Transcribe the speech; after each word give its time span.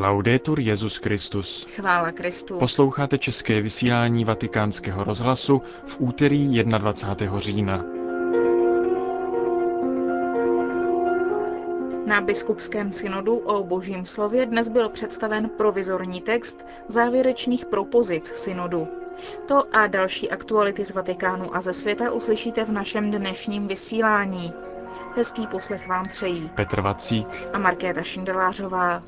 Laudetur 0.00 0.60
Jezus 0.60 0.96
Christus. 0.96 1.66
Chvála 1.74 2.12
Kristu. 2.12 2.58
Posloucháte 2.58 3.18
české 3.18 3.60
vysílání 3.60 4.24
Vatikánského 4.24 5.04
rozhlasu 5.04 5.62
v 5.86 5.96
úterý 6.00 6.62
21. 6.64 7.38
října. 7.38 7.84
Na 12.06 12.20
biskupském 12.20 12.92
synodu 12.92 13.36
o 13.36 13.64
božím 13.64 14.06
slově 14.06 14.46
dnes 14.46 14.68
byl 14.68 14.88
představen 14.88 15.48
provizorní 15.48 16.20
text 16.20 16.66
závěrečných 16.88 17.64
propozic 17.64 18.26
synodu. 18.26 18.88
To 19.48 19.76
a 19.76 19.86
další 19.86 20.30
aktuality 20.30 20.84
z 20.84 20.94
Vatikánu 20.94 21.56
a 21.56 21.60
ze 21.60 21.72
světa 21.72 22.12
uslyšíte 22.12 22.64
v 22.64 22.72
našem 22.72 23.10
dnešním 23.10 23.68
vysílání. 23.68 24.52
Hezký 25.16 25.46
poslech 25.46 25.88
vám 25.88 26.04
přejí 26.04 26.50
Petr 26.54 26.80
Vacík 26.80 27.28
a 27.52 27.58
Markéta 27.58 28.02
Šindelářová. 28.02 29.02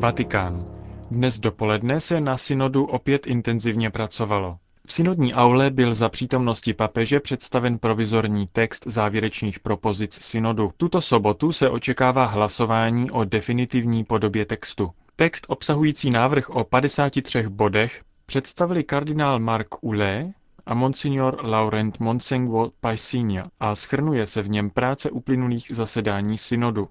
Vatikán. 0.00 0.64
Dnes 1.10 1.38
dopoledne 1.38 2.00
se 2.00 2.20
na 2.20 2.36
synodu 2.36 2.84
opět 2.84 3.26
intenzivně 3.26 3.90
pracovalo. 3.90 4.56
V 4.86 4.92
synodní 4.92 5.34
aule 5.34 5.70
byl 5.70 5.94
za 5.94 6.08
přítomnosti 6.08 6.74
papeže 6.74 7.20
představen 7.20 7.78
provizorní 7.78 8.46
text 8.52 8.86
závěrečných 8.86 9.60
propozic 9.60 10.14
synodu. 10.22 10.70
Tuto 10.76 11.00
sobotu 11.00 11.52
se 11.52 11.68
očekává 11.70 12.24
hlasování 12.26 13.10
o 13.10 13.24
definitivní 13.24 14.04
podobě 14.04 14.44
textu. 14.46 14.90
Text 15.16 15.44
obsahující 15.48 16.10
návrh 16.10 16.50
o 16.50 16.64
53 16.64 17.48
bodech 17.48 18.02
představili 18.26 18.84
kardinál 18.84 19.38
Mark 19.38 19.68
Ulé 19.84 20.32
a 20.66 20.74
monsignor 20.74 21.38
Laurent 21.42 22.00
Monsengwo 22.00 22.70
Paisinia 22.80 23.46
a 23.60 23.74
schrnuje 23.74 24.26
se 24.26 24.42
v 24.42 24.48
něm 24.50 24.70
práce 24.70 25.10
uplynulých 25.10 25.66
zasedání 25.70 26.38
synodu. 26.38 26.88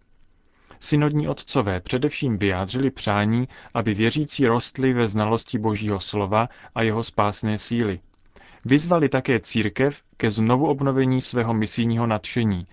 Synodní 0.80 1.28
otcové 1.28 1.80
především 1.80 2.38
vyjádřili 2.38 2.92
přání, 2.92 3.48
aby 3.74 3.94
věřící 3.94 4.48
rostli 4.48 4.94
ve 4.94 5.08
znalosti 5.08 5.58
Božího 5.58 6.00
slova 6.00 6.50
a 6.76 6.82
jeho 6.82 7.04
spásné 7.04 7.58
síly. 7.58 8.00
Vyzvali 8.66 9.10
také 9.10 9.40
církev 9.40 10.02
ke 10.18 10.32
znovu 10.32 10.68
obnovení 10.68 11.22
svého 11.22 11.54
misijního 11.54 12.08
nadšení. 12.08 12.68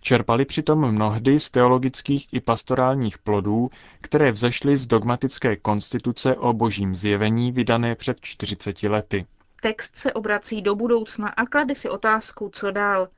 Čerpali 0.00 0.44
přitom 0.44 0.92
mnohdy 0.92 1.40
z 1.40 1.50
teologických 1.50 2.28
i 2.32 2.40
pastorálních 2.40 3.18
plodů, 3.18 3.68
které 4.00 4.32
vzešly 4.32 4.76
z 4.76 4.86
dogmatické 4.86 5.56
konstituce 5.56 6.36
o 6.36 6.52
božím 6.52 6.94
zjevení 6.94 7.52
vydané 7.52 7.94
před 7.94 8.20
40 8.20 8.82
lety. 8.82 9.26
Text 9.62 9.96
se 9.96 10.12
obrací 10.12 10.62
do 10.62 10.74
budoucna 10.74 11.28
a 11.28 11.46
klade 11.46 11.74
si 11.74 11.88
otázku, 11.88 12.50
co 12.54 12.70
dál. 12.70 13.08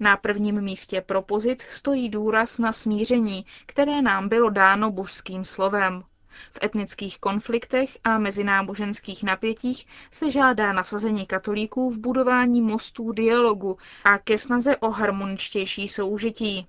Na 0.00 0.16
prvním 0.16 0.60
místě 0.60 1.00
propozic 1.00 1.62
stojí 1.62 2.08
důraz 2.08 2.58
na 2.58 2.72
smíření, 2.72 3.46
které 3.66 4.02
nám 4.02 4.28
bylo 4.28 4.50
dáno 4.50 4.90
božským 4.90 5.44
slovem. 5.44 6.04
V 6.52 6.64
etnických 6.64 7.18
konfliktech 7.18 7.98
a 8.04 8.18
mezináboženských 8.18 9.22
napětích 9.22 9.86
se 10.10 10.30
žádá 10.30 10.72
nasazení 10.72 11.26
katolíků 11.26 11.90
v 11.90 11.98
budování 11.98 12.62
mostů 12.62 13.12
dialogu 13.12 13.78
a 14.04 14.18
ke 14.18 14.38
snaze 14.38 14.76
o 14.76 14.90
harmoničtější 14.90 15.88
soužití. 15.88 16.66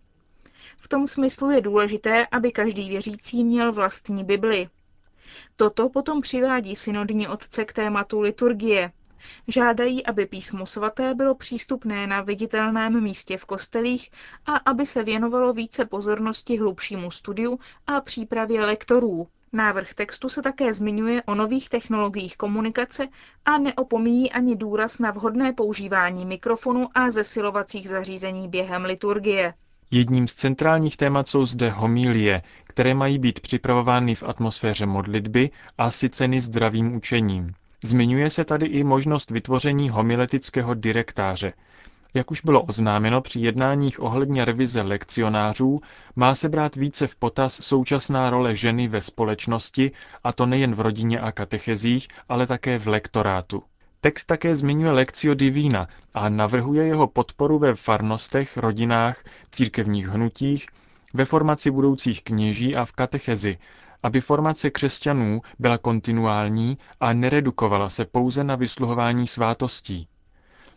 V 0.77 0.87
tom 0.87 1.07
smyslu 1.07 1.51
je 1.51 1.61
důležité, 1.61 2.27
aby 2.31 2.51
každý 2.51 2.89
věřící 2.89 3.43
měl 3.43 3.71
vlastní 3.71 4.23
Bibli. 4.23 4.69
Toto 5.55 5.89
potom 5.89 6.21
přivádí 6.21 6.75
synodní 6.75 7.27
otce 7.27 7.65
k 7.65 7.73
tématu 7.73 8.21
liturgie, 8.21 8.91
Žádají, 9.47 10.05
aby 10.05 10.25
písmo 10.25 10.65
svaté 10.65 11.13
bylo 11.13 11.35
přístupné 11.35 12.07
na 12.07 12.21
viditelném 12.21 13.03
místě 13.03 13.37
v 13.37 13.45
kostelích 13.45 14.11
a 14.45 14.55
aby 14.55 14.85
se 14.85 15.03
věnovalo 15.03 15.53
více 15.53 15.85
pozornosti 15.85 16.57
hlubšímu 16.57 17.11
studiu 17.11 17.59
a 17.87 18.01
přípravě 18.01 18.65
lektorů. 18.65 19.27
Návrh 19.53 19.93
textu 19.93 20.29
se 20.29 20.41
také 20.41 20.73
zmiňuje 20.73 21.23
o 21.23 21.35
nových 21.35 21.69
technologiích 21.69 22.37
komunikace 22.37 23.07
a 23.45 23.57
neopomíjí 23.57 24.31
ani 24.31 24.55
důraz 24.55 24.99
na 24.99 25.11
vhodné 25.11 25.53
používání 25.53 26.25
mikrofonu 26.25 26.87
a 26.95 27.09
zesilovacích 27.09 27.89
zařízení 27.89 28.47
během 28.47 28.85
liturgie. 28.85 29.53
Jedním 29.91 30.27
z 30.27 30.33
centrálních 30.33 30.97
témat 30.97 31.27
jsou 31.27 31.45
zde 31.45 31.69
homílie, 31.69 32.41
které 32.63 32.93
mají 32.93 33.19
být 33.19 33.39
připravovány 33.39 34.15
v 34.15 34.23
atmosféře 34.23 34.85
modlitby 34.85 35.49
a 35.77 35.91
syceny 35.91 36.41
zdravým 36.41 36.95
učením. 36.95 37.47
Zmiňuje 37.83 38.29
se 38.29 38.45
tady 38.45 38.65
i 38.65 38.83
možnost 38.83 39.31
vytvoření 39.31 39.89
homiletického 39.89 40.73
direktáře. 40.73 41.53
Jak 42.13 42.31
už 42.31 42.41
bylo 42.41 42.61
oznámeno 42.61 43.21
při 43.21 43.39
jednáních 43.39 43.99
ohledně 43.99 44.45
revize 44.45 44.81
lekcionářů, 44.81 45.81
má 46.15 46.35
se 46.35 46.49
brát 46.49 46.75
více 46.75 47.07
v 47.07 47.15
potaz 47.15 47.53
současná 47.53 48.29
role 48.29 48.55
ženy 48.55 48.87
ve 48.87 49.01
společnosti, 49.01 49.91
a 50.23 50.33
to 50.33 50.45
nejen 50.45 50.75
v 50.75 50.79
rodině 50.79 51.19
a 51.19 51.31
katechezích, 51.31 52.07
ale 52.29 52.47
také 52.47 52.79
v 52.79 52.87
lektorátu. 52.87 53.63
Text 54.01 54.25
také 54.25 54.55
zmiňuje 54.55 54.91
lekcio 54.91 55.33
divína 55.33 55.87
a 56.13 56.29
navrhuje 56.29 56.85
jeho 56.85 57.07
podporu 57.07 57.59
ve 57.59 57.75
farnostech, 57.75 58.57
rodinách, 58.57 59.23
církevních 59.51 60.07
hnutích, 60.07 60.67
ve 61.13 61.25
formaci 61.25 61.71
budoucích 61.71 62.23
kněží 62.23 62.75
a 62.75 62.85
v 62.85 62.91
katechezi, 62.91 63.57
aby 64.03 64.21
formace 64.21 64.69
křesťanů 64.69 65.41
byla 65.59 65.77
kontinuální 65.77 66.77
a 66.99 67.13
neredukovala 67.13 67.89
se 67.89 68.05
pouze 68.05 68.43
na 68.43 68.55
vysluhování 68.55 69.27
svátostí. 69.27 70.07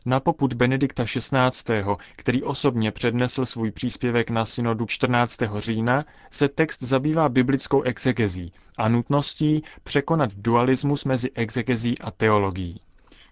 Na 0.06 0.20
poput 0.20 0.52
Benedikta 0.54 1.04
XVI., 1.04 1.84
který 2.16 2.42
osobně 2.42 2.90
přednesl 2.92 3.46
svůj 3.46 3.70
příspěvek 3.70 4.30
na 4.30 4.44
synodu 4.44 4.86
14. 4.86 5.36
října, 5.56 6.04
se 6.30 6.48
text 6.48 6.82
zabývá 6.82 7.28
biblickou 7.28 7.82
exegezí 7.82 8.52
a 8.78 8.88
nutností 8.88 9.62
překonat 9.82 10.30
dualismus 10.34 11.04
mezi 11.04 11.30
exegezí 11.34 11.98
a 11.98 12.10
teologií. 12.10 12.80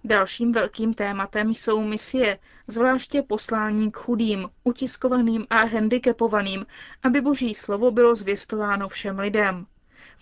Dalším 0.04 0.52
velkým 0.52 0.94
tématem 0.94 1.54
jsou 1.54 1.82
misie, 1.82 2.38
zvláště 2.66 3.22
poslání 3.22 3.90
k 3.92 3.96
chudým, 3.96 4.48
utiskovaným 4.64 5.46
a 5.50 5.56
handicapovaným, 5.64 6.66
aby 7.02 7.20
boží 7.20 7.54
slovo 7.54 7.90
bylo 7.90 8.14
zvěstováno 8.14 8.88
všem 8.88 9.18
lidem. 9.18 9.66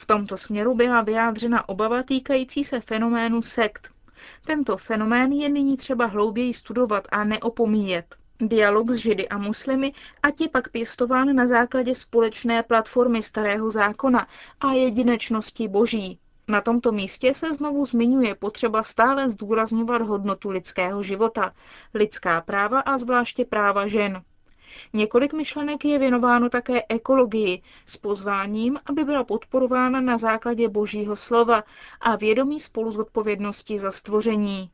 V 0.01 0.07
tomto 0.07 0.37
směru 0.37 0.75
byla 0.75 1.01
vyjádřena 1.01 1.69
obava 1.69 2.03
týkající 2.03 2.65
se 2.65 2.81
fenoménu 2.81 3.43
sekt. 3.43 3.91
Tento 4.47 4.77
fenomén 4.77 5.33
je 5.33 5.49
nyní 5.49 5.77
třeba 5.77 6.07
hlouběji 6.07 6.55
studovat 6.55 7.09
a 7.13 7.25
neopomíjet. 7.25 8.17
Dialog 8.41 8.91
s 8.91 8.97
Židy 8.97 9.29
a 9.29 9.39
muslimy, 9.39 9.93
ať 10.23 10.41
je 10.41 10.49
pak 10.49 10.69
pěstován 10.69 11.37
na 11.37 11.47
základě 11.47 11.95
společné 11.95 12.63
platformy 12.63 13.23
Starého 13.23 13.71
zákona 13.71 14.27
a 14.61 14.73
jedinečnosti 14.73 15.69
Boží. 15.69 16.19
Na 16.49 16.61
tomto 16.61 16.93
místě 16.93 17.35
se 17.35 17.53
znovu 17.53 17.85
zmiňuje 17.85 18.35
potřeba 18.35 18.83
stále 18.83 19.29
zdůrazňovat 19.29 20.03
hodnotu 20.03 20.51
lidského 20.51 21.03
života, 21.03 21.53
lidská 21.95 22.41
práva 22.41 22.81
a 22.81 22.99
zvláště 22.99 23.45
práva 23.45 23.87
žen. 23.87 24.23
Několik 24.93 25.33
myšlenek 25.33 25.85
je 25.85 25.99
věnováno 25.99 26.49
také 26.49 26.83
ekologii 26.89 27.63
s 27.87 27.97
pozváním, 27.97 28.79
aby 28.87 29.05
byla 29.05 29.25
podporována 29.25 30.01
na 30.01 30.19
základě 30.19 30.69
božího 30.69 31.17
slova 31.17 31.65
a 32.01 32.17
vědomí 32.17 32.61
spolu 32.61 32.91
z 32.91 32.99
odpovědnosti 32.99 33.79
za 33.79 33.91
stvoření. 33.91 34.71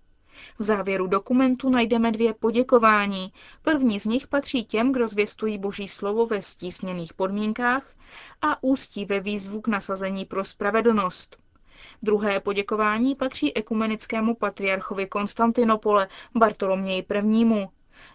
V 0.59 0.63
závěru 0.63 1.07
dokumentu 1.07 1.69
najdeme 1.69 2.13
dvě 2.13 2.35
poděkování. 2.35 3.33
První 3.63 4.01
z 4.01 4.05
nich 4.05 4.27
patří 4.27 4.65
těm, 4.65 4.93
kdo 4.93 5.09
zvěstují 5.09 5.59
boží 5.59 5.89
slovo 5.89 6.27
ve 6.27 6.43
stísněných 6.43 7.15
podmínkách 7.15 7.95
a 8.43 8.63
ústí 8.63 9.05
ve 9.05 9.21
výzvu 9.21 9.61
k 9.61 9.69
nasazení 9.69 10.25
pro 10.25 10.45
spravedlnost. 10.45 11.37
Druhé 12.03 12.41
poděkování 12.41 13.15
patří 13.15 13.57
ekumenickému 13.57 14.35
patriarchovi 14.35 15.07
Konstantinopole 15.07 16.09
Bartoloměji 16.35 17.07
I. 17.33 17.67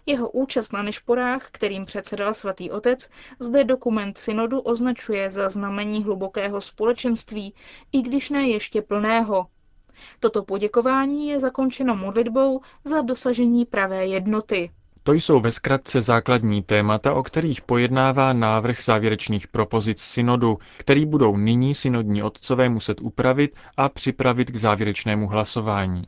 Jeho 0.06 0.30
účast 0.30 0.72
na 0.72 0.82
nešporách, 0.82 1.48
kterým 1.52 1.84
předsedal 1.86 2.34
svatý 2.34 2.70
otec, 2.70 3.08
zde 3.40 3.64
dokument 3.64 4.18
synodu 4.18 4.60
označuje 4.60 5.30
za 5.30 5.48
znamení 5.48 6.04
hlubokého 6.04 6.60
společenství, 6.60 7.54
i 7.92 8.02
když 8.02 8.30
ne 8.30 8.48
ještě 8.48 8.82
plného. 8.82 9.46
Toto 10.20 10.42
poděkování 10.42 11.28
je 11.28 11.40
zakončeno 11.40 11.96
modlitbou 11.96 12.60
za 12.84 13.00
dosažení 13.00 13.64
pravé 13.64 14.06
jednoty. 14.06 14.70
To 15.04 15.12
jsou 15.12 15.40
ve 15.40 15.52
zkratce 15.52 16.02
základní 16.02 16.62
témata, 16.62 17.14
o 17.14 17.22
kterých 17.22 17.60
pojednává 17.62 18.32
návrh 18.32 18.82
závěrečných 18.84 19.48
propozic 19.48 20.00
synodu, 20.00 20.58
který 20.78 21.06
budou 21.06 21.36
nyní 21.36 21.74
synodní 21.74 22.22
otcové 22.22 22.68
muset 22.68 23.00
upravit 23.00 23.56
a 23.76 23.88
připravit 23.88 24.50
k 24.50 24.56
závěrečnému 24.56 25.26
hlasování. 25.28 26.02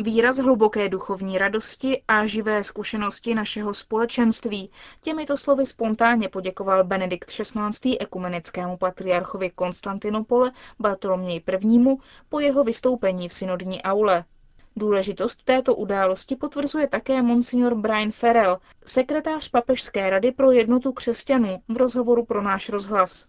Výraz 0.00 0.38
hluboké 0.38 0.88
duchovní 0.88 1.38
radosti 1.38 2.02
a 2.08 2.26
živé 2.26 2.64
zkušenosti 2.64 3.34
našeho 3.34 3.74
společenství. 3.74 4.70
Těmito 5.00 5.36
slovy 5.36 5.66
spontánně 5.66 6.28
poděkoval 6.28 6.84
Benedikt 6.84 7.30
XVI. 7.30 7.98
ekumenickému 8.00 8.76
patriarchovi 8.76 9.50
Konstantinopole 9.50 10.52
Bartoloměji 10.78 11.42
I. 11.62 11.96
po 12.28 12.40
jeho 12.40 12.64
vystoupení 12.64 13.28
v 13.28 13.32
synodní 13.32 13.82
aule. 13.82 14.24
Důležitost 14.76 15.44
této 15.44 15.74
události 15.74 16.36
potvrzuje 16.36 16.88
také 16.88 17.22
monsignor 17.22 17.74
Brian 17.74 18.10
Farrell, 18.10 18.58
sekretář 18.84 19.48
Papežské 19.48 20.10
rady 20.10 20.32
pro 20.32 20.52
jednotu 20.52 20.92
křesťanů 20.92 21.62
v 21.68 21.76
rozhovoru 21.76 22.24
pro 22.24 22.42
náš 22.42 22.68
rozhlas. 22.68 23.26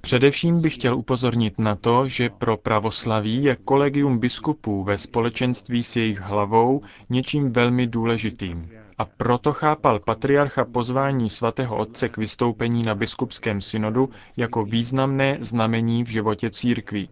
Především 0.00 0.60
bych 0.60 0.74
chtěl 0.74 0.96
upozornit 0.96 1.58
na 1.58 1.76
to, 1.76 2.08
že 2.08 2.28
pro 2.30 2.56
pravoslaví 2.56 3.44
je 3.44 3.56
kolegium 3.56 4.18
biskupů 4.18 4.84
ve 4.84 4.98
společenství 4.98 5.82
s 5.82 5.96
jejich 5.96 6.20
hlavou 6.20 6.80
něčím 7.10 7.52
velmi 7.52 7.86
důležitým. 7.86 8.68
A 8.98 9.04
proto 9.04 9.52
chápal 9.52 9.98
patriarcha 9.98 10.64
pozvání 10.64 11.30
svatého 11.30 11.76
otce 11.76 12.08
k 12.08 12.16
vystoupení 12.16 12.82
na 12.82 12.94
biskupském 12.94 13.60
synodu 13.62 14.10
jako 14.36 14.64
významné 14.64 15.38
znamení 15.40 16.04
v 16.04 16.08
životě 16.08 16.50
církví. 16.50 17.08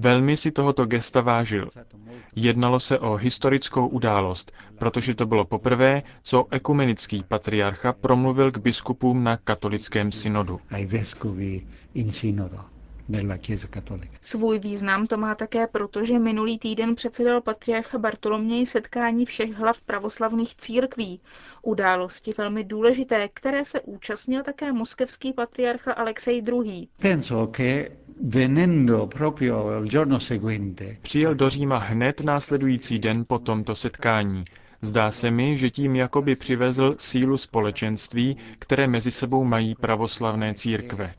Velmi 0.00 0.36
si 0.36 0.50
tohoto 0.50 0.86
gesta 0.86 1.20
vážil. 1.20 1.68
Jednalo 2.36 2.80
se 2.80 2.98
o 2.98 3.14
historickou 3.16 3.88
událost, 3.88 4.52
protože 4.78 5.14
to 5.14 5.26
bylo 5.26 5.44
poprvé, 5.44 6.02
co 6.22 6.46
ekumenický 6.50 7.22
patriarcha 7.28 7.92
promluvil 7.92 8.52
k 8.52 8.58
biskupům 8.58 9.24
na 9.24 9.36
katolickém 9.36 10.12
synodu. 10.12 10.60
Svůj 14.20 14.58
význam 14.58 15.06
to 15.06 15.16
má 15.16 15.34
také 15.34 15.66
proto, 15.66 16.04
že 16.04 16.18
minulý 16.18 16.58
týden 16.58 16.94
předsedal 16.94 17.40
patriarcha 17.40 17.98
Bartoloměj 17.98 18.66
setkání 18.66 19.26
všech 19.26 19.52
hlav 19.52 19.80
pravoslavných 19.82 20.54
církví. 20.56 21.20
Události 21.62 22.32
velmi 22.38 22.64
důležité, 22.64 23.28
které 23.34 23.64
se 23.64 23.80
účastnil 23.80 24.42
také 24.42 24.72
moskevský 24.72 25.32
patriarcha 25.32 25.92
Alexej 25.92 26.42
II. 26.48 26.88
Přijel 31.02 31.34
do 31.34 31.50
Říma 31.50 31.78
hned 31.78 32.20
následující 32.20 32.98
den 32.98 33.24
po 33.28 33.38
tomto 33.38 33.74
setkání. 33.74 34.44
Zdá 34.82 35.10
se 35.10 35.30
mi, 35.30 35.56
že 35.56 35.70
tím 35.70 35.96
jakoby 35.96 36.36
přivezl 36.36 36.94
sílu 36.98 37.36
společenství, 37.36 38.36
které 38.58 38.86
mezi 38.88 39.10
sebou 39.10 39.44
mají 39.44 39.74
pravoslavné 39.74 40.54
církve. 40.54 41.14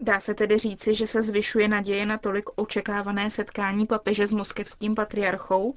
Dá 0.00 0.20
se 0.20 0.34
tedy 0.34 0.58
říci, 0.58 0.94
že 0.94 1.06
se 1.06 1.22
zvyšuje 1.22 1.68
naděje 1.68 2.06
na 2.06 2.18
tolik 2.18 2.44
očekávané 2.56 3.30
setkání 3.30 3.86
papeže 3.86 4.26
s 4.26 4.32
moskevským 4.32 4.94
patriarchou? 4.94 5.72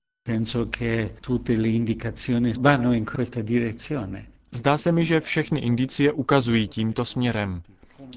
Zdá 4.51 4.77
se 4.77 4.91
mi, 4.91 5.06
že 5.06 5.19
všechny 5.19 5.59
indicie 5.59 6.12
ukazují 6.12 6.68
tímto 6.68 7.06
směrem. 7.06 7.62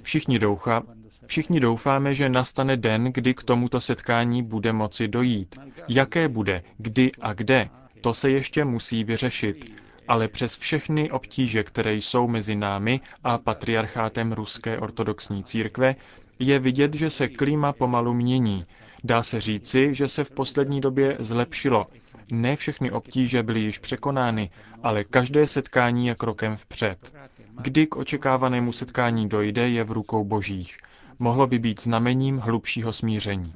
Všichni, 0.02 0.38
doucha, 0.38 0.82
všichni 1.26 1.60
doufáme, 1.60 2.14
že 2.14 2.28
nastane 2.28 2.76
den, 2.76 3.04
kdy 3.12 3.34
k 3.34 3.42
tomuto 3.42 3.80
setkání 3.80 4.42
bude 4.42 4.72
moci 4.72 5.08
dojít. 5.08 5.56
Jaké 5.88 6.28
bude, 6.28 6.62
kdy 6.78 7.10
a 7.20 7.32
kde, 7.32 7.68
to 8.00 8.14
se 8.14 8.30
ještě 8.30 8.64
musí 8.64 9.04
vyřešit. 9.04 9.82
Ale 10.08 10.28
přes 10.28 10.56
všechny 10.58 11.10
obtíže, 11.10 11.62
které 11.62 11.94
jsou 11.94 12.28
mezi 12.28 12.56
námi 12.56 13.00
a 13.24 13.38
patriarchátem 13.38 14.32
Ruské 14.32 14.78
ortodoxní 14.78 15.44
církve, 15.44 15.94
je 16.38 16.58
vidět, 16.58 16.94
že 16.94 17.10
se 17.10 17.28
klima 17.28 17.72
pomalu 17.72 18.14
mění. 18.14 18.66
Dá 19.04 19.22
se 19.22 19.40
říci, 19.40 19.94
že 19.94 20.08
se 20.08 20.24
v 20.24 20.30
poslední 20.30 20.80
době 20.80 21.16
zlepšilo. 21.20 21.86
Ne 22.32 22.56
všechny 22.56 22.90
obtíže 22.90 23.42
byly 23.42 23.60
již 23.60 23.78
překonány, 23.78 24.50
ale 24.82 25.04
každé 25.04 25.46
setkání 25.46 26.06
je 26.06 26.14
krokem 26.14 26.56
vpřed. 26.56 27.14
Kdy 27.60 27.86
k 27.86 27.96
očekávanému 27.96 28.72
setkání 28.72 29.28
dojde, 29.28 29.68
je 29.68 29.84
v 29.84 29.90
rukou 29.90 30.24
božích. 30.24 30.76
Mohlo 31.22 31.46
by 31.46 31.58
být 31.58 31.80
znamením 31.82 32.38
hlubšího 32.38 32.92
smíření. 32.92 33.52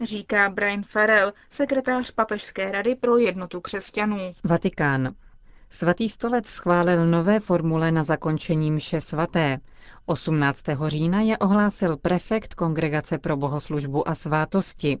Říká 0.00 0.48
Brian 0.50 0.82
Farrell, 0.82 1.32
sekretář 1.48 2.10
Papežské 2.10 2.72
rady 2.72 2.94
pro 2.94 3.16
jednotu 3.16 3.60
křesťanů. 3.60 4.18
Vatikán. 4.44 5.14
Svatý 5.70 6.08
stolec 6.08 6.46
schválil 6.46 7.06
nové 7.06 7.40
formule 7.40 7.92
na 7.92 8.04
zakončení 8.04 8.70
mše 8.70 9.00
svaté. 9.00 9.58
18. 10.06 10.62
října 10.86 11.20
je 11.20 11.38
ohlásil 11.38 11.96
prefekt 11.96 12.54
Kongregace 12.54 13.18
pro 13.18 13.36
bohoslužbu 13.36 14.08
a 14.08 14.14
svátosti. 14.14 14.98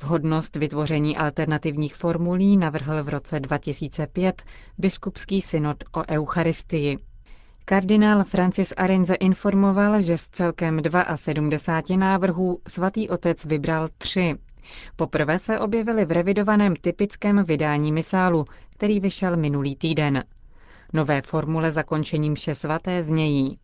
Vhodnost 0.00 0.56
vytvoření 0.56 1.16
alternativních 1.16 1.94
formulí 1.94 2.56
navrhl 2.56 3.02
v 3.02 3.08
roce 3.08 3.40
2005 3.40 4.42
biskupský 4.78 5.42
synod 5.42 5.76
o 5.96 6.02
Eucharistii. 6.10 6.98
Kardinál 7.64 8.24
Francis 8.24 8.72
Arinze 8.76 9.14
informoval, 9.14 10.00
že 10.00 10.18
z 10.18 10.28
celkem 10.28 10.80
72 11.16 11.96
návrhů 11.98 12.58
svatý 12.68 13.08
otec 13.08 13.44
vybral 13.44 13.88
tři. 13.98 14.34
Poprvé 14.96 15.38
se 15.38 15.58
objevily 15.58 16.04
v 16.04 16.12
revidovaném 16.12 16.76
typickém 16.76 17.44
vydání 17.44 17.92
misálu, 17.92 18.44
který 18.70 19.00
vyšel 19.00 19.36
minulý 19.36 19.76
týden. 19.76 20.24
Nové 20.92 21.22
formule 21.22 21.72
zakončením 21.72 22.34
vše 22.34 22.54
svaté 22.54 23.02
znějí 23.02 23.58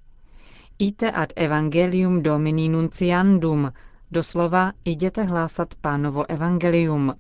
Ite 0.79 1.11
ad 1.11 1.33
evangelium 1.37 2.23
domini 2.23 2.69
nunciandum, 2.69 3.73
doslova 4.11 4.73
jděte 4.85 5.23
hlásat 5.23 5.75
pánovo 5.81 6.31
evangelium. 6.31 7.15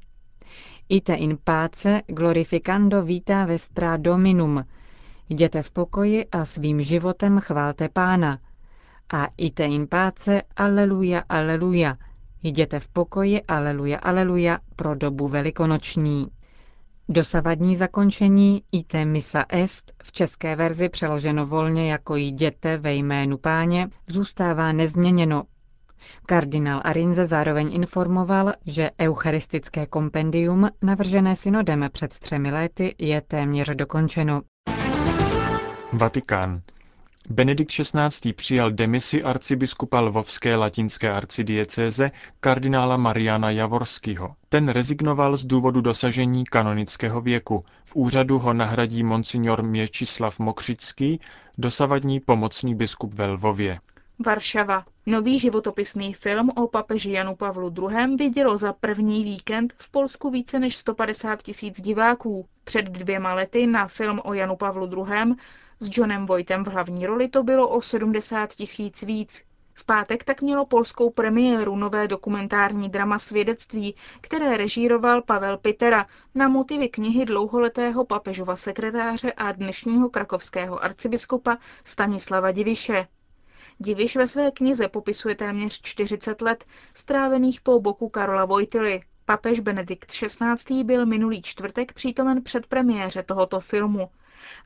Ite 0.88 1.14
in 1.14 1.38
pace 1.44 2.02
glorificando 2.06 3.02
vita 3.02 3.44
vestra 3.44 3.96
dominum, 3.96 4.64
jděte 5.28 5.62
v 5.62 5.70
pokoji 5.70 6.26
a 6.32 6.44
svým 6.44 6.82
životem 6.82 7.40
chválte 7.40 7.88
pána. 7.88 8.38
A 9.12 9.26
ite 9.36 9.64
in 9.64 9.86
pace, 9.86 10.42
aleluja, 10.56 11.22
aleluja, 11.28 11.96
jděte 12.42 12.80
v 12.80 12.88
pokoji, 12.88 13.42
aleluja, 13.42 13.98
aleluja, 13.98 14.58
pro 14.76 14.94
dobu 14.94 15.28
velikonoční. 15.28 16.28
Dosavadní 17.08 17.76
zakončení 17.76 18.62
ite 18.72 19.04
misa 19.04 19.44
est, 19.48 19.92
v 20.02 20.12
české 20.12 20.56
verzi 20.56 20.88
přeloženo 20.88 21.46
volně 21.46 21.92
jako 21.92 22.16
jděte 22.16 22.76
ve 22.76 22.94
jménu 22.94 23.38
páně, 23.38 23.88
zůstává 24.08 24.72
nezměněno. 24.72 25.44
Kardinál 26.26 26.80
Arinze 26.84 27.26
zároveň 27.26 27.74
informoval, 27.74 28.52
že 28.66 28.90
eucharistické 29.00 29.86
kompendium, 29.86 30.70
navržené 30.82 31.36
synodem 31.36 31.88
před 31.92 32.18
třemi 32.18 32.50
lety, 32.50 32.94
je 32.98 33.20
téměř 33.20 33.70
dokončeno. 33.70 34.42
Vatikán. 35.92 36.60
Benedikt 37.28 37.70
XVI. 37.70 38.32
přijal 38.32 38.70
demisi 38.70 39.22
arcibiskupa 39.22 40.00
Lvovské 40.00 40.56
latinské 40.56 41.12
arcidiecéze 41.12 42.10
kardinála 42.40 42.96
Mariana 42.96 43.50
Javorského. 43.50 44.34
Ten 44.48 44.68
rezignoval 44.68 45.36
z 45.36 45.44
důvodu 45.44 45.80
dosažení 45.80 46.44
kanonického 46.44 47.20
věku. 47.20 47.64
V 47.84 47.96
úřadu 47.96 48.38
ho 48.38 48.52
nahradí 48.52 49.02
monsignor 49.02 49.62
Měčislav 49.62 50.38
Mokřický, 50.38 51.20
dosavadní 51.58 52.20
pomocný 52.20 52.74
biskup 52.74 53.14
ve 53.14 53.26
Lvově. 53.26 53.78
Varšava. 54.18 54.84
Nový 55.06 55.38
životopisný 55.38 56.14
film 56.14 56.50
o 56.56 56.68
papeži 56.68 57.12
Janu 57.12 57.36
Pavlu 57.36 57.74
II. 57.90 58.16
vidělo 58.16 58.56
za 58.56 58.72
první 58.72 59.24
víkend 59.24 59.74
v 59.76 59.90
Polsku 59.90 60.30
více 60.30 60.58
než 60.58 60.76
150 60.76 61.42
tisíc 61.42 61.80
diváků. 61.80 62.46
Před 62.64 62.84
dvěma 62.84 63.34
lety 63.34 63.66
na 63.66 63.88
film 63.88 64.20
o 64.24 64.34
Janu 64.34 64.56
Pavlu 64.56 65.06
II. 65.06 65.34
S 65.80 65.88
Johnem 65.92 66.26
Vojtem 66.26 66.64
v 66.64 66.68
hlavní 66.68 67.06
roli 67.06 67.28
to 67.28 67.42
bylo 67.42 67.68
o 67.68 67.80
70 67.80 68.50
tisíc 68.50 69.02
víc. 69.02 69.44
V 69.74 69.84
pátek 69.84 70.24
tak 70.24 70.42
mělo 70.42 70.66
polskou 70.66 71.10
premiéru 71.10 71.76
nové 71.76 72.08
dokumentární 72.08 72.88
drama 72.88 73.18
Svědectví, 73.18 73.96
které 74.20 74.56
režíroval 74.56 75.22
Pavel 75.22 75.58
Pitera 75.58 76.06
na 76.34 76.48
motivy 76.48 76.88
knihy 76.88 77.24
dlouholetého 77.24 78.04
papežova 78.04 78.56
sekretáře 78.56 79.32
a 79.32 79.52
dnešního 79.52 80.08
krakovského 80.08 80.84
arcibiskupa 80.84 81.58
Stanislava 81.84 82.52
Diviše. 82.52 83.06
Diviš 83.80 84.16
ve 84.16 84.26
své 84.26 84.50
knize 84.50 84.88
popisuje 84.88 85.34
téměř 85.34 85.80
40 85.80 86.42
let 86.42 86.64
strávených 86.94 87.60
po 87.60 87.80
boku 87.80 88.08
Karola 88.08 88.44
Vojtily. 88.44 89.02
Papež 89.24 89.60
Benedikt 89.60 90.12
XVI. 90.12 90.84
byl 90.84 91.06
minulý 91.06 91.42
čtvrtek 91.42 91.92
přítomen 91.92 92.42
před 92.42 92.66
premiéře 92.66 93.22
tohoto 93.22 93.60
filmu 93.60 94.10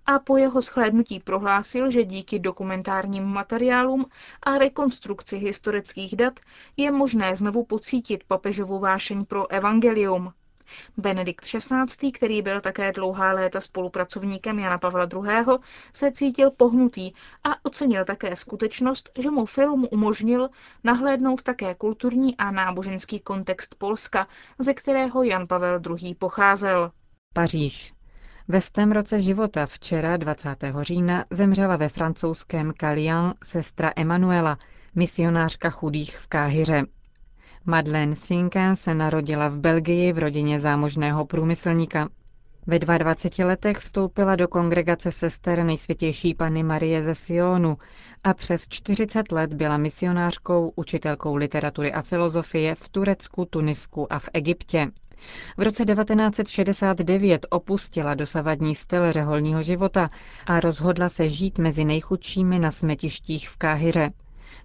a 0.07 0.19
po 0.19 0.37
jeho 0.37 0.61
shlédnutí 0.61 1.21
prohlásil, 1.21 1.91
že 1.91 2.05
díky 2.05 2.39
dokumentárním 2.39 3.25
materiálům 3.25 4.07
a 4.43 4.59
rekonstrukci 4.59 5.37
historických 5.39 6.17
dat 6.17 6.41
je 6.77 6.91
možné 6.91 7.37
znovu 7.37 7.65
pocítit 7.65 8.25
papežovu 8.25 8.79
vášeň 8.79 9.25
pro 9.25 9.51
evangelium. 9.51 10.33
Benedikt 10.97 11.45
XVI., 11.45 12.13
který 12.13 12.43
byl 12.43 12.61
také 12.61 12.93
dlouhá 12.93 13.33
léta 13.33 13.61
spolupracovníkem 13.61 14.59
Jana 14.59 14.79
Pavla 14.79 15.09
II., 15.15 15.59
se 15.93 16.13
cítil 16.13 16.51
pohnutý 16.51 17.13
a 17.45 17.65
ocenil 17.65 18.05
také 18.05 18.37
skutečnost, 18.37 19.11
že 19.19 19.31
mu 19.31 19.47
film 19.47 19.89
umožnil 19.91 20.49
nahlédnout 20.85 21.43
také 21.43 21.75
kulturní 21.75 22.37
a 22.37 22.51
náboženský 22.51 23.21
kontext 23.21 23.75
Polska, 23.75 24.29
ze 24.59 24.75
kterého 24.75 25.23
Jan 25.23 25.47
Pavel 25.47 25.81
II. 25.91 26.15
pocházel. 26.15 26.91
Paříž. 27.35 27.95
Ve 28.49 28.61
stém 28.61 28.93
roce 28.93 29.21
života 29.21 29.67
včera 29.67 30.17
20. 30.17 30.65
října 30.81 31.25
zemřela 31.31 31.77
ve 31.77 31.89
francouzském 31.89 32.73
Kalian 32.77 33.35
sestra 33.45 33.93
Emanuela, 33.97 34.59
misionářka 34.95 35.71
chudých 35.71 36.19
v 36.19 36.27
Káhyře. 36.27 36.83
Madeleine 37.69 38.17
Sinkin 38.17 38.77
se 38.77 38.95
narodila 38.95 39.49
v 39.49 39.59
Belgii 39.59 40.13
v 40.13 40.19
rodině 40.19 40.61
zámožného 40.61 41.25
průmyslníka. 41.27 42.09
Ve 42.67 42.79
22 42.79 43.47
letech 43.47 43.77
vstoupila 43.79 44.37
do 44.37 44.49
kongregace 44.49 45.13
sester 45.13 45.65
nejsvětější 45.65 46.35
Pany 46.35 46.63
Marie 46.63 47.03
ze 47.03 47.15
Sionu 47.15 47.79
a 48.25 48.35
přes 48.35 48.69
40 48.69 49.33
let 49.33 49.55
byla 49.55 49.77
misionářkou, 49.77 50.73
učitelkou 50.77 51.35
literatury 51.37 51.93
a 51.93 52.03
filozofie 52.03 52.75
v 52.75 52.89
Turecku, 52.89 53.45
Tunisku 53.45 54.13
a 54.13 54.19
v 54.19 54.29
Egyptě. 54.33 54.87
V 55.57 55.63
roce 55.63 55.85
1969 55.85 57.47
opustila 57.51 58.15
dosavadní 58.15 58.75
styl 58.75 59.13
řeholního 59.13 59.63
života 59.63 60.11
a 60.47 60.61
rozhodla 60.61 61.09
se 61.09 61.29
žít 61.29 61.59
mezi 61.59 61.85
nejchudšími 61.85 62.59
na 62.59 62.71
smetištích 62.71 63.49
v 63.49 63.57
Káhyře. 63.57 64.11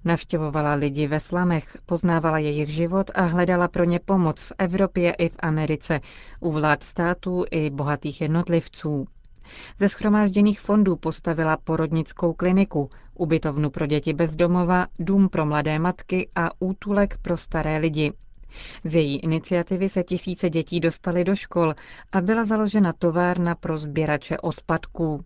Navštěvovala 0.05 0.73
lidi 0.73 1.07
ve 1.07 1.19
slamech, 1.19 1.77
poznávala 1.85 2.37
jejich 2.37 2.69
život 2.69 3.11
a 3.15 3.21
hledala 3.21 3.67
pro 3.67 3.83
ně 3.83 3.99
pomoc 3.99 4.41
v 4.43 4.53
Evropě 4.57 5.13
i 5.13 5.29
v 5.29 5.35
Americe, 5.39 5.99
u 6.39 6.51
vlád 6.51 6.83
států 6.83 7.45
i 7.51 7.69
bohatých 7.69 8.21
jednotlivců. 8.21 9.07
Ze 9.77 9.89
schromážděných 9.89 10.59
fondů 10.61 10.95
postavila 10.95 11.57
porodnickou 11.57 12.33
kliniku, 12.33 12.89
ubytovnu 13.13 13.69
pro 13.69 13.85
děti 13.85 14.13
bezdomova, 14.13 14.87
dům 14.99 15.29
pro 15.29 15.45
mladé 15.45 15.79
matky 15.79 16.29
a 16.35 16.49
útulek 16.59 17.17
pro 17.21 17.37
staré 17.37 17.77
lidi. 17.77 18.13
Z 18.83 18.95
její 18.95 19.19
iniciativy 19.19 19.89
se 19.89 20.03
tisíce 20.03 20.49
dětí 20.49 20.79
dostaly 20.79 21.23
do 21.23 21.35
škol 21.35 21.73
a 22.11 22.21
byla 22.21 22.43
založena 22.45 22.93
továrna 22.93 23.55
pro 23.55 23.77
sběrače 23.77 24.37
odpadků. 24.37 25.25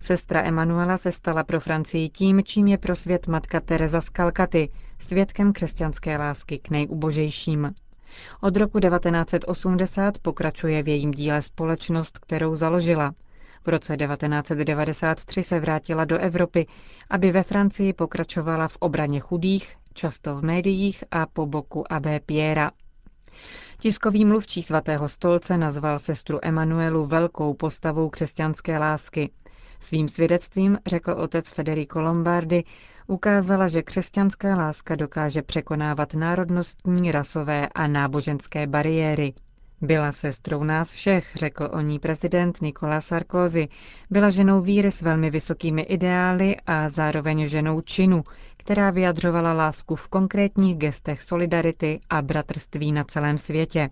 Sestra 0.00 0.42
Emanuela 0.42 0.98
se 0.98 1.12
stala 1.12 1.44
pro 1.44 1.60
Francii 1.60 2.08
tím, 2.08 2.42
čím 2.44 2.66
je 2.68 2.78
pro 2.78 2.96
svět 2.96 3.26
matka 3.26 3.60
Teresa 3.60 4.00
z 4.00 4.08
Kalkaty, 4.08 4.70
svědkem 4.98 5.52
křesťanské 5.52 6.18
lásky 6.18 6.58
k 6.58 6.70
nejubožejším. 6.70 7.74
Od 8.40 8.56
roku 8.56 8.80
1980 8.80 10.18
pokračuje 10.18 10.82
v 10.82 10.88
jejím 10.88 11.10
díle 11.10 11.42
společnost, 11.42 12.18
kterou 12.18 12.54
založila. 12.56 13.14
V 13.64 13.68
roce 13.68 13.96
1993 13.96 15.42
se 15.42 15.60
vrátila 15.60 16.04
do 16.04 16.18
Evropy, 16.18 16.66
aby 17.10 17.30
ve 17.30 17.42
Francii 17.42 17.92
pokračovala 17.92 18.68
v 18.68 18.76
obraně 18.80 19.20
chudých, 19.20 19.76
často 19.94 20.36
v 20.36 20.42
médiích 20.44 21.04
a 21.10 21.26
po 21.26 21.46
boku 21.46 21.92
Abé 21.92 22.20
Piera. 22.20 22.70
Tiskový 23.78 24.24
mluvčí 24.24 24.62
svatého 24.62 25.08
stolce 25.08 25.58
nazval 25.58 25.98
sestru 25.98 26.38
Emanuelu 26.42 27.06
velkou 27.06 27.54
postavou 27.54 28.08
křesťanské 28.08 28.78
lásky. 28.78 29.30
Svým 29.80 30.08
svědectvím, 30.08 30.78
řekl 30.86 31.10
otec 31.12 31.50
Federico 31.50 32.00
Lombardi, 32.00 32.64
ukázala, 33.06 33.68
že 33.68 33.82
křesťanská 33.82 34.56
láska 34.56 34.94
dokáže 34.94 35.42
překonávat 35.42 36.14
národnostní, 36.14 37.12
rasové 37.12 37.68
a 37.68 37.86
náboženské 37.86 38.66
bariéry. 38.66 39.34
Byla 39.82 40.12
sestrou 40.12 40.64
nás 40.64 40.92
všech, 40.92 41.30
řekl 41.34 41.68
o 41.72 41.80
ní 41.80 41.98
prezident 41.98 42.62
Nicolas 42.62 43.06
Sarkozy. 43.06 43.68
Byla 44.10 44.30
ženou 44.30 44.60
víry 44.60 44.90
s 44.90 45.02
velmi 45.02 45.30
vysokými 45.30 45.82
ideály 45.82 46.56
a 46.66 46.88
zároveň 46.88 47.46
ženou 47.46 47.80
činu, 47.80 48.24
která 48.56 48.90
vyjadřovala 48.90 49.52
lásku 49.52 49.96
v 49.96 50.08
konkrétních 50.08 50.76
gestech 50.76 51.22
solidarity 51.22 52.00
a 52.10 52.22
bratrství 52.22 52.92
na 52.92 53.04
celém 53.04 53.38
světě. 53.38 53.90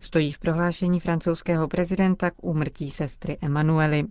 Stojí 0.00 0.32
v 0.32 0.38
prohlášení 0.38 1.00
francouzského 1.00 1.68
prezidenta 1.68 2.30
k 2.30 2.34
úmrtí 2.42 2.90
sestry 2.90 3.38
Emanuely. 3.42 4.04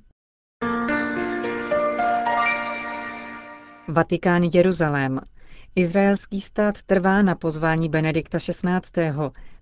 Vatikán 3.88 4.44
Jeruzalém. 4.54 5.22
Izraelský 5.76 6.42
stát 6.42 6.82
trvá 6.82 7.22
na 7.22 7.36
pozvání 7.36 7.90
Benedikta 7.90 8.38
XVI. 8.40 9.12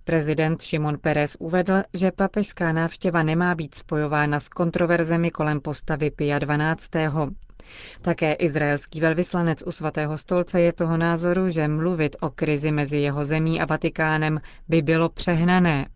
Prezident 0.03 0.61
Šimon 0.61 0.97
Peres 0.97 1.37
uvedl, 1.39 1.83
že 1.93 2.11
papežská 2.11 2.71
návštěva 2.71 3.23
nemá 3.23 3.55
být 3.55 3.75
spojována 3.75 4.39
s 4.39 4.49
kontroverzemi 4.49 5.31
kolem 5.31 5.61
postavy 5.61 6.11
Pia 6.11 6.39
XII. 6.39 7.35
Také 8.01 8.33
izraelský 8.33 8.99
velvyslanec 8.99 9.63
u 9.65 9.71
svatého 9.71 10.17
stolce 10.17 10.61
je 10.61 10.73
toho 10.73 10.97
názoru, 10.97 11.49
že 11.49 11.67
mluvit 11.67 12.15
o 12.19 12.29
krizi 12.29 12.71
mezi 12.71 12.97
jeho 12.97 13.25
zemí 13.25 13.61
a 13.61 13.65
Vatikánem 13.65 14.39
by 14.67 14.81
bylo 14.81 15.09
přehnané. 15.09 15.87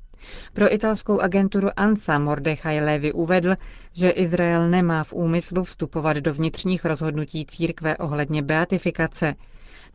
Pro 0.53 0.73
italskou 0.73 1.19
agenturu 1.19 1.69
ANSA 1.75 2.19
Mordechai 2.19 2.79
Levy 2.79 3.13
uvedl, 3.13 3.55
že 3.93 4.09
Izrael 4.09 4.69
nemá 4.69 5.03
v 5.03 5.13
úmyslu 5.13 5.63
vstupovat 5.63 6.17
do 6.17 6.33
vnitřních 6.33 6.85
rozhodnutí 6.85 7.45
církve 7.45 7.97
ohledně 7.97 8.41
beatifikace. 8.41 9.35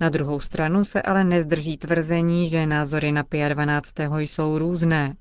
Na 0.01 0.09
druhou 0.09 0.41
stranu 0.41 0.85
se 0.85 1.03
ale 1.03 1.25
nezdrží 1.25 1.77
tvrzení, 1.77 2.49
že 2.49 2.67
názory 2.67 3.13
na 3.13 3.23
Pia 3.23 3.49
12. 3.49 3.95
jsou 4.19 4.59
různé. 4.59 5.15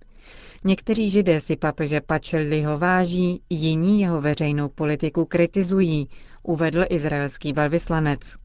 Někteří 0.64 1.10
židé 1.10 1.40
si 1.40 1.56
papeže 1.56 2.02
Pacelliho 2.02 2.78
váží, 2.78 3.42
jiní 3.50 4.02
jeho 4.02 4.22
veřejnou 4.22 4.70
politiku 4.70 5.26
kritizují, 5.26 6.08
uvedl 6.44 6.86
izraelský 6.90 7.54
velvyslanec. 7.54 8.36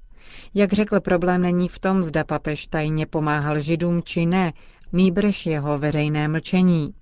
Jak 0.54 0.72
řekl, 0.72 1.00
problém 1.00 1.42
není 1.42 1.68
v 1.68 1.78
tom, 1.78 2.02
zda 2.02 2.24
papež 2.24 2.66
tajně 2.66 3.06
pomáhal 3.06 3.60
židům 3.60 4.02
či 4.02 4.26
ne, 4.26 4.52
nýbrž 4.92 5.46
jeho 5.46 5.78
veřejné 5.78 6.28
mlčení. 6.28 6.94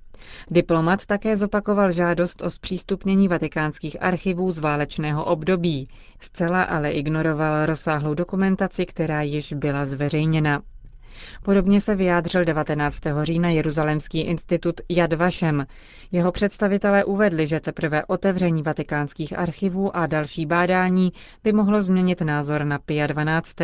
Diplomat 0.50 1.06
také 1.06 1.36
zopakoval 1.36 1.92
žádost 1.92 2.42
o 2.42 2.50
zpřístupnění 2.50 3.28
vatikánských 3.28 4.02
archivů 4.02 4.52
z 4.52 4.58
válečného 4.58 5.24
období, 5.24 5.88
zcela 6.20 6.62
ale 6.62 6.90
ignoroval 6.90 7.66
rozsáhlou 7.66 8.14
dokumentaci, 8.14 8.86
která 8.86 9.22
již 9.22 9.52
byla 9.52 9.86
zveřejněna. 9.86 10.62
Podobně 11.42 11.80
se 11.80 11.94
vyjádřil 11.94 12.44
19. 12.44 12.98
října 13.22 13.50
Jeruzalémský 13.50 14.20
institut 14.20 14.80
Yad 14.88 15.12
Vashem. 15.12 15.66
Jeho 16.12 16.32
představitelé 16.32 17.04
uvedli, 17.04 17.46
že 17.46 17.60
teprve 17.60 18.04
otevření 18.04 18.62
vatikánských 18.62 19.38
archivů 19.38 19.96
a 19.96 20.06
další 20.06 20.46
bádání 20.46 21.12
by 21.44 21.52
mohlo 21.52 21.82
změnit 21.82 22.20
názor 22.20 22.64
na 22.64 22.78
Pia 22.78 23.06
12. 23.06 23.54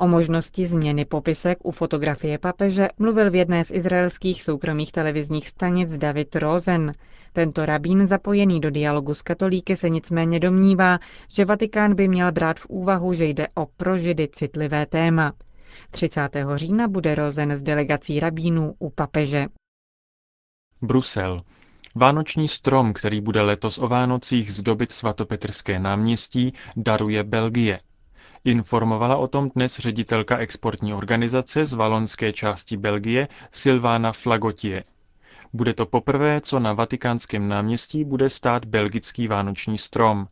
O 0.00 0.08
možnosti 0.08 0.66
změny 0.66 1.04
popisek 1.04 1.58
u 1.62 1.70
fotografie 1.70 2.38
papeže 2.38 2.88
mluvil 2.98 3.30
v 3.30 3.34
jedné 3.34 3.64
z 3.64 3.70
izraelských 3.70 4.42
soukromých 4.42 4.92
televizních 4.92 5.48
stanic 5.48 5.98
David 5.98 6.36
Rosen. 6.36 6.94
Tento 7.32 7.66
rabín 7.66 8.06
zapojený 8.06 8.60
do 8.60 8.70
dialogu 8.70 9.14
s 9.14 9.22
katolíky 9.22 9.76
se 9.76 9.90
nicméně 9.90 10.40
domnívá, 10.40 10.98
že 11.28 11.44
Vatikán 11.44 11.94
by 11.94 12.08
měl 12.08 12.32
brát 12.32 12.60
v 12.60 12.66
úvahu, 12.66 13.14
že 13.14 13.24
jde 13.24 13.48
o 13.54 13.66
pro 13.66 13.98
židy 13.98 14.28
citlivé 14.28 14.86
téma. 14.86 15.32
30. 15.90 16.20
října 16.54 16.88
bude 16.88 17.14
Rozen 17.14 17.52
s 17.52 17.62
delegací 17.62 18.20
rabínů 18.20 18.74
u 18.78 18.90
papeže. 18.90 19.46
Brusel. 20.82 21.36
Vánoční 21.94 22.48
strom, 22.48 22.92
který 22.92 23.20
bude 23.20 23.40
letos 23.40 23.78
o 23.78 23.88
Vánocích 23.88 24.52
zdobit 24.52 24.92
svatopetrské 24.92 25.78
náměstí, 25.78 26.52
daruje 26.76 27.24
Belgie. 27.24 27.80
Informovala 28.44 29.16
o 29.16 29.28
tom 29.28 29.50
dnes 29.54 29.78
ředitelka 29.78 30.38
exportní 30.38 30.94
organizace 30.94 31.64
z 31.64 31.72
valonské 31.74 32.32
části 32.32 32.76
Belgie 32.76 33.28
Silvana 33.52 34.12
Flagotie. 34.12 34.84
Bude 35.52 35.74
to 35.74 35.86
poprvé, 35.86 36.40
co 36.40 36.60
na 36.60 36.72
vatikánském 36.72 37.48
náměstí 37.48 38.04
bude 38.04 38.28
stát 38.28 38.64
belgický 38.64 39.28
vánoční 39.28 39.78
strom. 39.78 40.28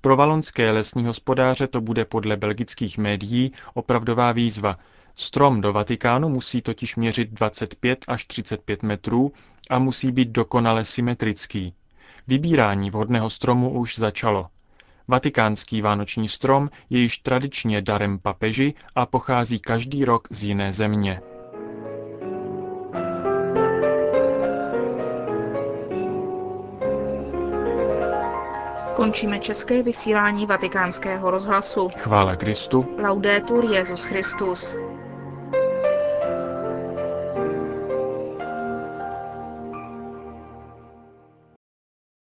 Pro 0.00 0.16
valonské 0.16 0.70
lesní 0.70 1.04
hospodáře 1.04 1.66
to 1.66 1.80
bude 1.80 2.04
podle 2.04 2.36
belgických 2.36 2.98
médií 2.98 3.52
opravdová 3.74 4.32
výzva. 4.32 4.78
Strom 5.14 5.60
do 5.60 5.72
Vatikánu 5.72 6.28
musí 6.28 6.62
totiž 6.62 6.96
měřit 6.96 7.30
25 7.30 8.04
až 8.08 8.24
35 8.24 8.82
metrů 8.82 9.32
a 9.70 9.78
musí 9.78 10.12
být 10.12 10.28
dokonale 10.28 10.84
symetrický. 10.84 11.74
Vybírání 12.26 12.90
vhodného 12.90 13.30
stromu 13.30 13.70
už 13.70 13.98
začalo. 13.98 14.46
Vatikánský 15.08 15.82
vánoční 15.82 16.28
strom 16.28 16.70
je 16.90 17.00
již 17.00 17.18
tradičně 17.18 17.82
darem 17.82 18.18
papeži 18.18 18.74
a 18.94 19.06
pochází 19.06 19.60
každý 19.60 20.04
rok 20.04 20.28
z 20.30 20.42
jiné 20.42 20.72
země. 20.72 21.20
Končíme 28.96 29.40
české 29.40 29.82
vysílání 29.82 30.46
vatikánského 30.46 31.30
rozhlasu. 31.30 31.88
Chvála 31.96 32.36
Kristu. 32.36 32.86
Laudetur 32.98 33.64
Jezus 33.64 34.04
Christus. 34.04 34.76